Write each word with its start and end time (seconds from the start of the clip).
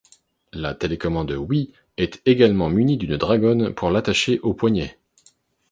La 0.51 0.73
télécommande 0.73 1.29
Wii 1.33 1.73
est 1.97 2.23
également 2.25 2.69
munie 2.71 2.97
d'une 2.97 3.17
dragonne 3.17 3.71
pour 3.71 3.91
l'attacher 3.91 4.39
au 4.39 4.55
poignet. 4.55 4.97